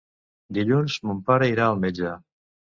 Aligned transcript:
Dilluns 0.57 0.95
mon 1.09 1.19
pare 1.27 1.51
irà 1.53 1.69
al 1.73 1.79
metge. 1.85 2.17